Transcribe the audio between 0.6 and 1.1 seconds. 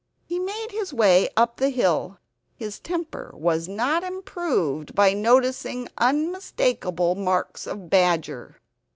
his